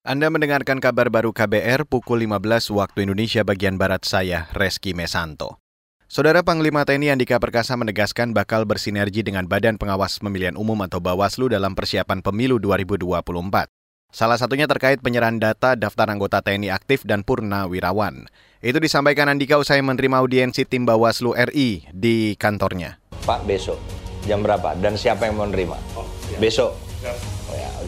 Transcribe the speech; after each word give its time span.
Anda 0.00 0.32
mendengarkan 0.32 0.80
kabar 0.80 1.12
baru 1.12 1.28
KBR 1.28 1.84
pukul 1.84 2.24
15 2.24 2.72
waktu 2.72 3.04
Indonesia 3.04 3.44
bagian 3.44 3.76
Barat 3.76 4.08
saya, 4.08 4.48
Reski 4.56 4.96
Mesanto. 4.96 5.60
Saudara 6.08 6.40
Panglima 6.40 6.88
TNI 6.88 7.12
Andika 7.12 7.36
Perkasa 7.36 7.76
menegaskan 7.76 8.32
bakal 8.32 8.64
bersinergi 8.64 9.20
dengan 9.20 9.44
Badan 9.44 9.76
Pengawas 9.76 10.16
Pemilihan 10.16 10.56
Umum 10.56 10.80
atau 10.88 11.04
Bawaslu 11.04 11.52
dalam 11.52 11.76
persiapan 11.76 12.24
pemilu 12.24 12.56
2024. 12.56 13.68
Salah 14.08 14.40
satunya 14.40 14.64
terkait 14.64 15.04
penyerahan 15.04 15.36
data 15.36 15.76
daftar 15.76 16.08
anggota 16.08 16.40
TNI 16.40 16.72
aktif 16.72 17.04
dan 17.04 17.20
purna 17.20 17.68
wirawan. 17.68 18.24
Itu 18.64 18.80
disampaikan 18.80 19.28
Andika 19.28 19.60
usai 19.60 19.84
menerima 19.84 20.16
audiensi 20.16 20.64
tim 20.64 20.88
Bawaslu 20.88 21.36
RI 21.52 21.92
di 21.92 22.40
kantornya. 22.40 22.96
Pak 23.28 23.44
besok 23.44 23.76
jam 24.24 24.40
berapa 24.40 24.72
dan 24.80 24.96
siapa 24.96 25.28
yang 25.28 25.36
mau 25.36 25.44
menerima? 25.44 25.76
Oh, 25.92 26.08
besok. 26.40 26.89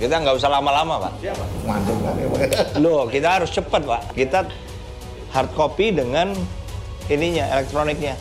Kita 0.03 0.19
nggak 0.19 0.35
usah 0.35 0.51
lama-lama, 0.51 0.99
Pak. 0.99 1.13
Siapa? 1.23 1.45
Mantap, 1.63 1.95
Loh, 2.83 3.07
kita 3.07 3.39
harus 3.39 3.55
cepat, 3.55 3.87
Pak. 3.87 4.19
Kita 4.19 4.43
hard 5.31 5.51
copy 5.55 5.95
dengan 5.95 6.35
ininya, 7.07 7.47
elektroniknya. 7.55 8.19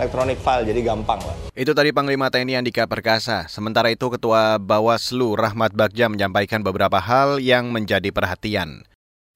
Elektronik 0.00 0.40
file, 0.40 0.64
jadi 0.64 0.80
gampang, 0.80 1.20
Pak. 1.20 1.52
Itu 1.52 1.76
tadi 1.76 1.92
Panglima 1.92 2.32
TNI 2.32 2.64
Andika 2.64 2.88
Perkasa. 2.88 3.44
Sementara 3.52 3.92
itu 3.92 4.08
Ketua 4.08 4.56
Bawaslu 4.56 5.36
Rahmat 5.36 5.76
Bagja 5.76 6.08
menyampaikan 6.08 6.64
beberapa 6.64 6.96
hal 7.04 7.36
yang 7.36 7.68
menjadi 7.68 8.08
perhatian. 8.08 8.88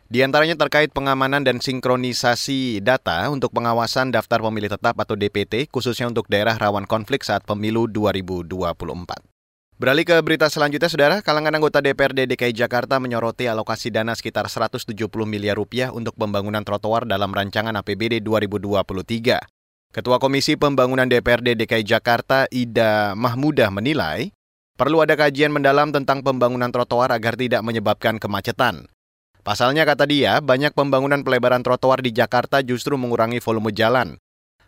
Di 0.08 0.24
antaranya 0.24 0.56
terkait 0.56 0.88
pengamanan 0.96 1.44
dan 1.44 1.60
sinkronisasi 1.60 2.80
data 2.80 3.28
untuk 3.28 3.52
pengawasan 3.52 4.08
daftar 4.08 4.40
pemilih 4.40 4.72
tetap 4.72 4.96
atau 4.96 5.20
DPT, 5.20 5.68
khususnya 5.68 6.08
untuk 6.08 6.32
daerah 6.32 6.56
rawan 6.56 6.88
konflik 6.88 7.20
saat 7.28 7.44
pemilu 7.44 7.88
2024. 7.92 9.31
Beralih 9.82 10.06
ke 10.06 10.14
berita 10.22 10.46
selanjutnya, 10.46 10.86
Saudara. 10.86 11.16
Kalangan 11.26 11.58
anggota 11.58 11.82
DPRD 11.82 12.30
DKI 12.30 12.54
Jakarta 12.54 13.02
menyoroti 13.02 13.50
alokasi 13.50 13.90
dana 13.90 14.14
sekitar 14.14 14.46
170 14.46 14.94
miliar 15.26 15.58
rupiah 15.58 15.90
untuk 15.90 16.14
pembangunan 16.14 16.62
trotoar 16.62 17.02
dalam 17.02 17.34
rancangan 17.34 17.74
APBD 17.74 18.22
2023. 18.22 19.42
Ketua 19.90 20.22
Komisi 20.22 20.54
Pembangunan 20.54 21.10
DPRD 21.10 21.58
DKI 21.58 21.82
Jakarta, 21.82 22.46
Ida 22.54 23.18
Mahmudah 23.18 23.74
menilai, 23.74 24.30
perlu 24.78 25.02
ada 25.02 25.18
kajian 25.18 25.50
mendalam 25.50 25.90
tentang 25.90 26.22
pembangunan 26.22 26.70
trotoar 26.70 27.10
agar 27.10 27.34
tidak 27.34 27.66
menyebabkan 27.66 28.22
kemacetan. 28.22 28.86
Pasalnya 29.42 29.82
kata 29.82 30.06
dia, 30.06 30.38
banyak 30.38 30.78
pembangunan 30.78 31.26
pelebaran 31.26 31.66
trotoar 31.66 32.06
di 32.06 32.14
Jakarta 32.14 32.62
justru 32.62 32.94
mengurangi 32.94 33.42
volume 33.42 33.74
jalan. 33.74 34.14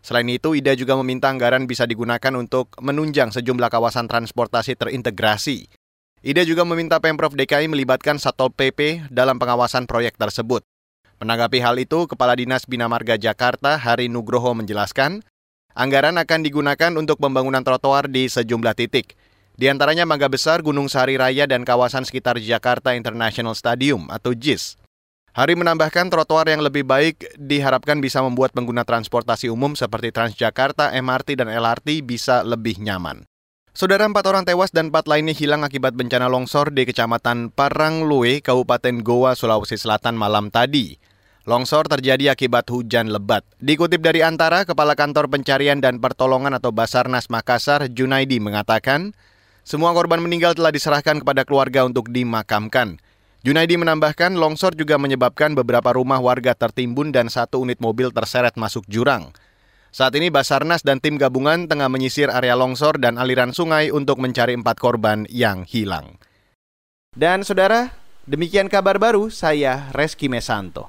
Selain 0.05 0.29
itu, 0.29 0.53
Ida 0.53 0.77
juga 0.77 1.01
meminta 1.01 1.33
anggaran 1.33 1.65
bisa 1.65 1.89
digunakan 1.89 2.29
untuk 2.37 2.77
menunjang 2.77 3.33
sejumlah 3.33 3.73
kawasan 3.73 4.05
transportasi 4.05 4.77
terintegrasi. 4.77 5.65
Ida 6.21 6.45
juga 6.45 6.69
meminta 6.69 7.01
Pemprov 7.01 7.33
DKI 7.33 7.73
melibatkan 7.73 8.21
Satpol 8.21 8.53
PP 8.53 9.09
dalam 9.09 9.41
pengawasan 9.41 9.89
proyek 9.89 10.21
tersebut. 10.21 10.61
Menanggapi 11.25 11.57
hal 11.65 11.81
itu, 11.81 12.05
Kepala 12.05 12.37
Dinas 12.37 12.69
Bina 12.69 12.85
Marga 12.85 13.17
Jakarta, 13.17 13.81
Hari 13.81 14.13
Nugroho 14.13 14.53
menjelaskan, 14.53 15.25
anggaran 15.73 16.21
akan 16.21 16.41
digunakan 16.45 16.93
untuk 17.01 17.17
pembangunan 17.17 17.65
trotoar 17.65 18.05
di 18.05 18.29
sejumlah 18.29 18.77
titik. 18.77 19.17
Di 19.57 19.73
antaranya 19.73 20.05
Mangga 20.05 20.29
Besar, 20.29 20.61
Gunung 20.61 20.93
Sari 20.93 21.17
Raya, 21.17 21.49
dan 21.49 21.65
kawasan 21.65 22.05
sekitar 22.05 22.37
Jakarta 22.45 22.93
International 22.93 23.57
Stadium 23.57 24.13
atau 24.13 24.37
JIS. 24.37 24.77
Hari 25.35 25.59
menambahkan 25.59 26.15
trotoar 26.15 26.47
yang 26.47 26.63
lebih 26.63 26.87
baik 26.87 27.35
diharapkan 27.35 27.99
bisa 27.99 28.23
membuat 28.23 28.55
pengguna 28.55 28.87
transportasi 28.87 29.51
umum 29.51 29.75
seperti 29.75 30.15
Transjakarta, 30.15 30.95
MRT, 30.95 31.43
dan 31.43 31.51
LRT 31.51 32.07
bisa 32.07 32.47
lebih 32.47 32.79
nyaman. 32.79 33.27
Saudara 33.75 34.07
empat 34.07 34.31
orang 34.31 34.47
tewas 34.47 34.71
dan 34.71 34.95
empat 34.95 35.11
lainnya 35.11 35.35
hilang 35.35 35.67
akibat 35.67 35.99
bencana 35.99 36.31
longsor 36.31 36.71
di 36.71 36.87
Kecamatan 36.87 37.51
Paranglue, 37.51 38.47
Kabupaten 38.47 39.03
Goa, 39.03 39.35
Sulawesi 39.35 39.75
Selatan 39.75 40.15
malam 40.15 40.55
tadi. 40.55 41.03
Longsor 41.51 41.91
terjadi 41.91 42.31
akibat 42.31 42.71
hujan 42.71 43.11
lebat. 43.11 43.43
Dikutip 43.59 44.07
dari 44.07 44.23
Antara, 44.23 44.63
Kepala 44.63 44.95
Kantor 44.95 45.27
Pencarian 45.27 45.83
dan 45.83 45.99
Pertolongan 45.99 46.55
atau 46.55 46.71
Basarnas 46.71 47.27
Makassar, 47.27 47.91
Junaidi 47.91 48.39
mengatakan, 48.39 49.11
semua 49.67 49.91
korban 49.99 50.23
meninggal 50.23 50.55
telah 50.55 50.71
diserahkan 50.71 51.27
kepada 51.27 51.43
keluarga 51.43 51.83
untuk 51.83 52.15
dimakamkan. 52.15 53.03
Junaidi 53.45 53.77
menambahkan 53.77 54.41
longsor 54.41 54.73
juga 54.73 54.97
menyebabkan 54.97 55.53
beberapa 55.53 55.93
rumah 55.93 56.17
warga 56.17 56.57
tertimbun 56.57 57.13
dan 57.13 57.29
satu 57.29 57.61
unit 57.61 57.77
mobil 57.77 58.09
terseret 58.09 58.57
masuk 58.57 58.89
jurang. 58.89 59.37
Saat 59.93 60.17
ini 60.17 60.33
Basarnas 60.33 60.81
dan 60.81 60.97
tim 60.97 61.21
gabungan 61.21 61.69
tengah 61.69 61.93
menyisir 61.93 62.33
area 62.33 62.57
longsor 62.57 62.97
dan 62.97 63.21
aliran 63.21 63.53
sungai 63.53 63.93
untuk 63.93 64.17
mencari 64.17 64.57
empat 64.57 64.81
korban 64.81 65.29
yang 65.29 65.69
hilang. 65.69 66.17
Dan 67.13 67.45
saudara, 67.45 67.93
demikian 68.25 68.73
kabar 68.73 68.97
baru 68.97 69.29
saya 69.29 69.93
Reski 69.93 70.33
Mesanto. 70.33 70.89